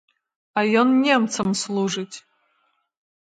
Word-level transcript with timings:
А 0.61 0.63
ён 0.81 0.89
немцам 1.07 1.47
служыць! 1.61 2.17